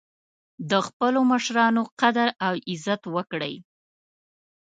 [0.69, 3.55] د خپلو مشرانو قدر او عزت وکړئ